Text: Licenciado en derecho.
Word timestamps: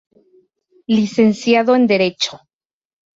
Licenciado 0.87 1.75
en 1.75 1.85
derecho. 1.85 2.33